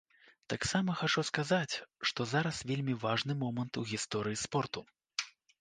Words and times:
Таксама 0.53 0.95
хачу 1.01 1.23
сказаць, 1.27 1.75
што 2.11 2.27
зараз 2.33 2.63
вельмі 2.71 2.97
важны 3.07 3.37
момант 3.45 3.73
у 3.83 3.87
гісторыі 3.95 4.43
спорту. 4.49 4.79